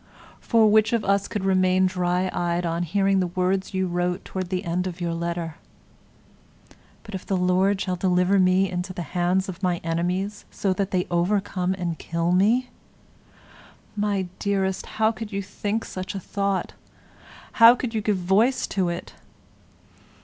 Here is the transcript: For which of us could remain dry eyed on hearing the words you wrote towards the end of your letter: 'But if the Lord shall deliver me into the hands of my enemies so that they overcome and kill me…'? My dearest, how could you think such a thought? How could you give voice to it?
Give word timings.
For 0.39 0.67
which 0.67 0.93
of 0.93 1.05
us 1.05 1.27
could 1.27 1.45
remain 1.45 1.85
dry 1.85 2.31
eyed 2.33 2.65
on 2.65 2.81
hearing 2.81 3.19
the 3.19 3.27
words 3.27 3.75
you 3.75 3.85
wrote 3.85 4.25
towards 4.25 4.49
the 4.49 4.63
end 4.65 4.87
of 4.87 4.99
your 4.99 5.13
letter: 5.13 5.57
'But 7.03 7.13
if 7.13 7.23
the 7.23 7.37
Lord 7.37 7.79
shall 7.79 7.95
deliver 7.97 8.39
me 8.39 8.67
into 8.67 8.93
the 8.93 9.03
hands 9.03 9.47
of 9.47 9.61
my 9.61 9.77
enemies 9.83 10.43
so 10.49 10.73
that 10.73 10.89
they 10.89 11.05
overcome 11.11 11.75
and 11.77 11.99
kill 11.99 12.31
me…'? 12.31 12.69
My 13.95 14.27
dearest, 14.39 14.87
how 14.97 15.11
could 15.11 15.31
you 15.31 15.43
think 15.43 15.85
such 15.85 16.15
a 16.15 16.19
thought? 16.19 16.73
How 17.61 17.75
could 17.75 17.93
you 17.93 18.01
give 18.01 18.17
voice 18.17 18.65
to 18.65 18.89
it? 18.89 19.13